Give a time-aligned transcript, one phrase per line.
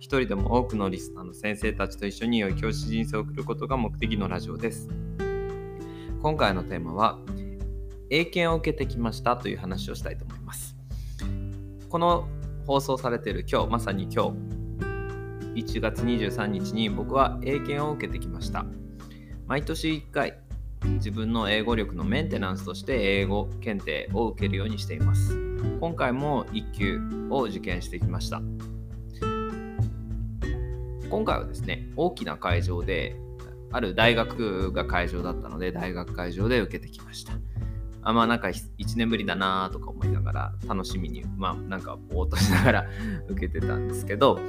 [0.00, 4.88] 一人でも多くのリスナーの先生たちと一緒に良い教師人生を送ることが目的のラジオです。
[6.22, 7.18] 今回のテーマは、
[8.08, 10.74] 英検を受けてきましたという話をしたいと思います。
[11.90, 12.26] この
[12.66, 14.32] 放送されている今日、まさに今
[15.54, 18.64] 日、1月23日に僕は英検を受けてきました。
[19.46, 20.38] 毎年1回、
[20.82, 25.36] 自分の英語力のメンテナンスとして英語検定を受けるようにしています。
[25.78, 28.40] 今回も1級を受験してきました。
[31.10, 33.16] 今回はですね、大きな会場で、
[33.72, 37.32] ある大学が会場だったので、大学会場で受けてきました。
[38.02, 38.66] あまあなんか1
[38.96, 42.86] 年ぶりだなとか思いながら楽しみにまあなんかぼーっとしながら
[43.28, 44.40] 受けてたんですけど、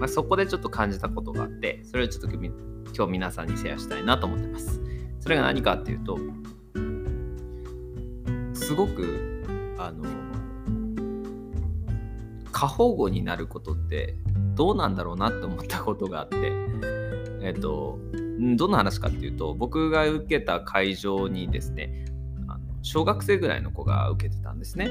[0.00, 4.80] まあ、そこでちょっと感じたことがあってそれをちょっと今日皆さんにシェアしたいなと思ってます
[5.20, 6.18] それが何かっていうと
[8.54, 9.44] すごく
[9.78, 10.02] あの
[12.56, 14.16] 過保護になることって
[14.54, 16.36] どうなんだろうなって思ったことがあって
[17.42, 17.98] えっと
[18.56, 22.06] どんな話かっていうと僕が受けた会場にですね
[22.80, 24.88] 小学生ぐらいの子が受けてたんですね。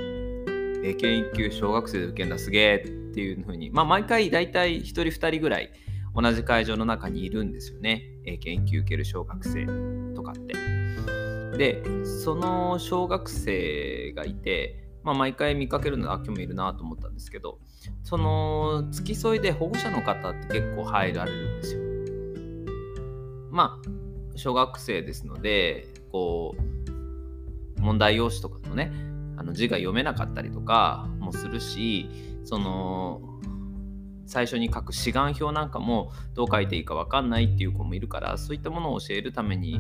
[0.84, 5.72] 英検1級小学生で受けんだすげえっていう風に、まあ、毎回大体1人2人ぐらい
[6.14, 8.04] 同じ会場の中にいるんですよね。
[8.26, 9.66] 英検1級受ける小学生
[10.14, 10.56] とかって。
[11.58, 17.60] で、その小学生がいて、まあ、毎回見かけるのは今日もいるなと思ったんですけど、
[18.04, 21.82] その付き添いで保護者の方って結構入られるんですよ。
[23.52, 26.76] まあ、小学生ですので、こう、
[27.86, 28.92] 問題用紙とかのね
[29.38, 32.10] あの字が読めなかったりとかもするし
[32.44, 33.22] その
[34.26, 39.80] 最初に書く志願表なんかもどう書いていいか分かんないっていう子もいるからそういったものを教えるために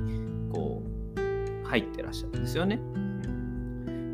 [0.54, 0.84] こ
[1.16, 2.80] う入ってらっしゃるんですよね。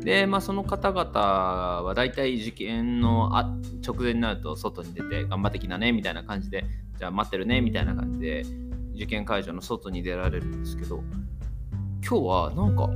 [0.04, 3.54] でまあその方々は大体受験のあ
[3.86, 6.64] 直前になると外に出て頑張ってきなねみたいな感じで
[6.98, 8.44] じゃあ待ってるねみたいな感じで
[8.94, 11.02] 受験会場の外に出られるんですけど
[12.06, 12.90] 今日はなんか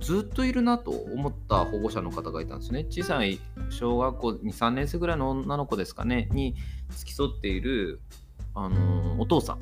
[0.00, 2.86] ずっといるなと思った保護者の方がいたんですね。
[2.88, 6.54] 小さい小学校2、3年生ぐらいの女の子ですかね、に
[6.90, 8.00] 付き添っている、
[8.54, 9.58] あのー、お父さ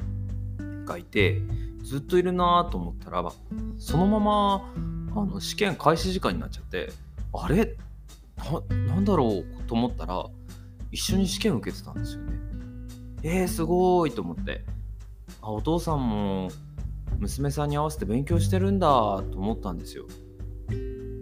[0.60, 1.43] んがいて、
[1.82, 3.25] ずっといるなと思ったら、
[3.78, 4.75] そのまま
[5.15, 6.91] あの試験開始時間になっちゃって、
[7.33, 7.77] あれ？
[8.37, 10.25] ななんだろうと思ったら、
[10.93, 12.39] 一緒に試験を受けてたんですよね。
[13.23, 14.65] えー、すごいと思って。
[15.43, 16.51] あ、お父さんも
[17.19, 20.07] 娘さんに合わせて勉強してるんだと思ったんですよ。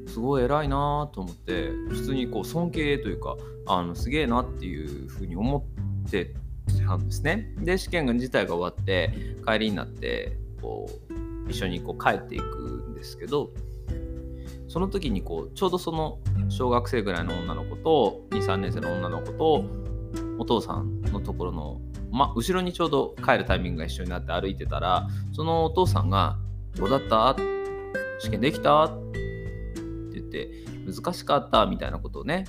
[0.06, 3.36] すごい偉いなと思って普通にこう尊敬というか
[3.66, 5.66] あのすげえなっていうふうに思
[6.04, 6.32] って
[6.86, 7.52] たんですね。
[7.58, 9.12] で試験自体が終わって
[9.46, 10.88] 帰りになってこ
[11.46, 12.44] う一緒にこう帰っていく
[12.90, 13.50] んですけど
[14.76, 16.18] その時にこうちょうどその
[16.50, 19.64] 小学生ぐらいの女の子と23年生の女の子と
[20.38, 26.36] お父さんのところのま、後ろにちょうど帰るタイミングが一緒になって歩いてたらそのお父さんが
[26.76, 27.34] 「どうだった？
[28.18, 29.18] 試験できた?」って
[30.12, 30.50] 言って
[30.86, 32.44] 「難しかった」みたいなことをね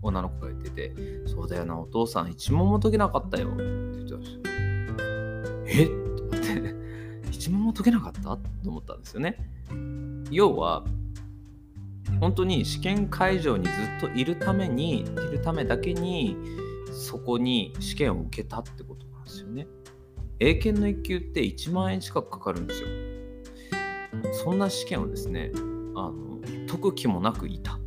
[0.00, 0.94] 女の子が言ってて
[1.28, 4.50] 「そうだよなお父さん一問も解けなかったよ」って言ってました
[5.66, 5.84] え？
[6.16, 6.74] と思って
[7.32, 8.22] 一問も解けなかった？
[8.22, 9.36] と思ったんですよね。
[10.30, 10.82] 要は
[12.20, 16.36] 本当に試験会場にずっといるためにいるためだけに
[16.92, 19.66] そこに試験を受けたってことなんですよね。
[20.38, 22.88] 英検の1級って1万円近くかかるんですよ。
[24.44, 25.50] そんな試験をですね、
[25.94, 27.78] あの解く気もなくいた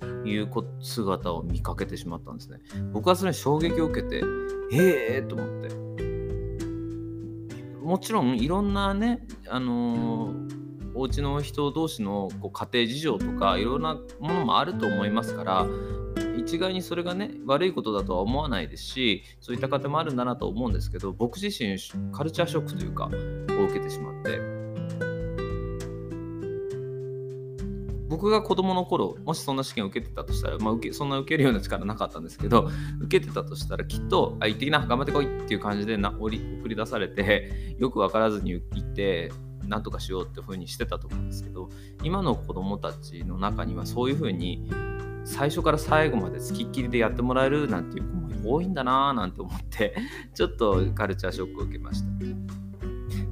[0.00, 0.50] という
[0.80, 2.58] 姿を見かけてしまったんですね。
[2.92, 4.22] 僕はそれに衝撃を受けて、
[4.72, 5.80] ええー、と思って。
[7.82, 15.66] もちろんいろんなね、あのーお家の人同士のこう家庭事情とかいろんなものもあると思いますから
[16.36, 21.78] 一概にそれがね悪いことだとは思わないですしそういった方もあるんだなと思うんですけど僕自身
[22.12, 24.60] カルチャーショックというかを受けてしまって。
[28.10, 32.68] 僕が子供の頃もしそんな試験を受けてたとしたら、まあ、受けそんな受けるような力なかったんですけど
[33.00, 39.30] 受けてたとしたらきっと「あ行ってきな頑張ってこい」っていう感じでなり送り出されてよく分からずに行って
[39.70, 41.70] なんとかしようっていう風にしてたと思うんですけど
[42.02, 44.68] 今の子供たちの中にはそういう風に
[45.24, 49.94] 最初から最後まで付きっきりでやってもらえるなんていう子も多いんだなーなんて思って
[50.34, 52.10] ちょっとカルチャーショックを受けました。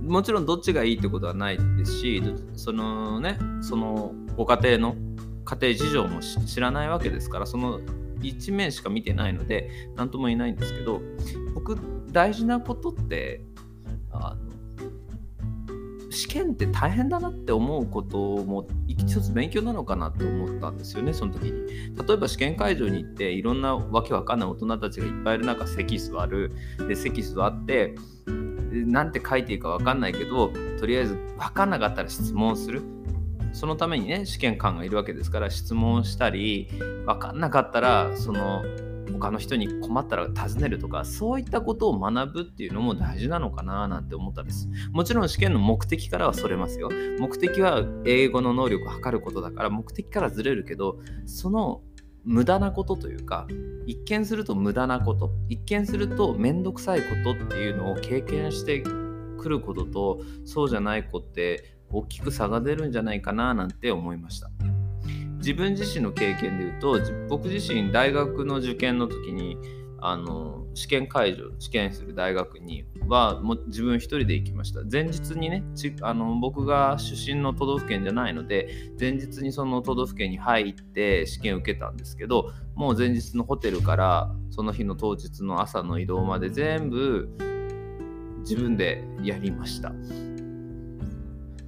[0.03, 2.23] もちろんどっちがいいってことはないですし
[2.55, 4.97] そのねそのご家庭の
[5.45, 7.81] 家庭事情も知らないわけですからその
[8.23, 11.03] 一面しか見てないので何とも言えないんですけど
[11.55, 11.79] 僕
[12.11, 13.43] 大事なことって
[14.11, 14.48] あの
[16.19, 21.69] 試験って大変だなって思うことも一つ勉強なのかなって思ったんですよねその時に。
[21.95, 26.51] 例えば試験会場に行っていろんなわけわかんない大人たちがいっぱいいる中席座る。
[26.89, 27.95] で席座って
[28.73, 32.83] なんて書いていいかわかんないけどとりあえず分かんなかったら質問する。
[33.53, 36.69] そのためにね試験官がいるわけですから質問したり
[37.07, 38.63] 分かんなかったらその
[39.09, 51.83] 他の人に困ったら尋ねるとかそういったことを学ぶっていうのも大事なのかななんて思ったんですもちろん試験の目的からはそれますよ目的は英語の能力を測ることだから目的からずれるけどその
[52.25, 53.47] 無駄なことというか
[53.87, 64.51] 一見すると無駄なこと一見すると面倒くさいことっていうのを経験してくることとそうじゃない子って大きく差が出るんじゃないかななんて思いました。
[65.49, 67.01] 自分自身の経験で言うと
[67.31, 69.57] 僕自身大学の受験の時に
[69.99, 74.83] あの試験会場試験する大学にはも自分一人で行きました。
[74.85, 75.65] 前日にね
[76.03, 87.27] あの僕が出身の都道府県じゃないので前日にその都道府県に入って試験受けたんですけどもう前日のホテルからその日の当日の朝の移動まで全部
[88.41, 89.95] 自分でやりました。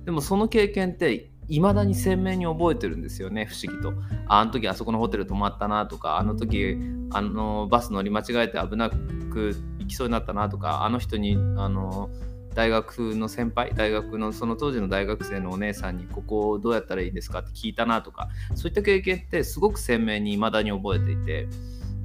[0.05, 3.93] でもその経験って未だに鮮明に覚えてるんですよね不思議と。
[4.29, 6.77] あの時あそこのホテル泊まったなとかあの時
[7.11, 12.09] あのバス乗り間違えて危なく行きそうになったなとかあの人にあの
[12.55, 21.49] 大学の先輩大学のその当時の大学生のお姉さんにここをどうやったらいいですかって聞いたなとかそういった経験ってすごく鮮明に未だに覚えていて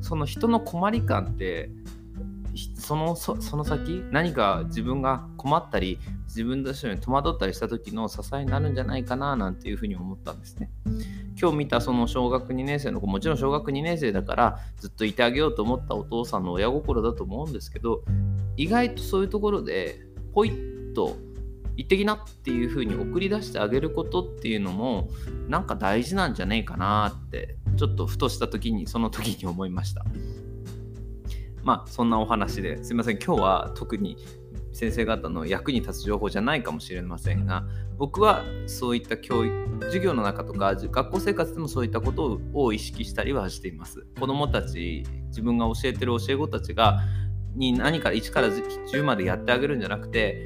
[0.01, 1.69] その人の困り感って
[2.85, 10.69] そのその先何か自分が困ったり自分としてに戸惑ったりした時の支えになるんじゃないかななんていうふうに思ったんですね。
[11.39, 18.03] 今日見たその小学2年生の子もちろん小学2年生だからずっといてあげようと思ったお父さんの親心だと思うんですけど
[18.55, 19.99] 意外とそういうところで
[20.33, 21.17] ポイッと
[21.77, 25.09] 行ってきなっていうふうに送り出してあげることっていうのも
[25.49, 30.05] なんか大事なんじゃねえかなってちょっとふとした時にその時に思いました。
[31.65, 34.17] まあそんなお話ですいません今日は特に
[34.71, 37.65] 先生方の役に立つ情報じゃないかもしれませんが
[37.97, 44.05] 僕はそういった教育授業の中とか学校生活でもそういったことを意識したりはしています。
[44.19, 47.01] 子どもたち自分が教えてる教え子たちが
[47.55, 50.45] に何か1から10までやってあげるんじゃなくて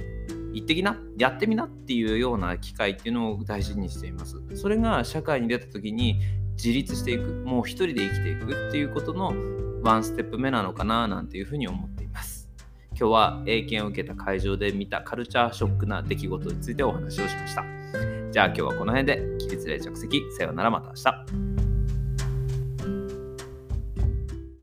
[0.54, 4.42] 行ってきなやってみなっていうような機会っていうのを大事にしています。
[4.56, 6.22] それが社会に出た時に
[6.56, 9.34] 自立していくもう一人で生きていくっていうことの
[9.82, 12.50] ワンステップ目なのかななんていうふうに思っています。
[12.92, 17.64] 今日は英検を受けた会場で見たカルチャーショックな出来事についてお話をしました。
[18.32, 21.49] じゃあ今日はこの辺で起立例着席さようならまた明日。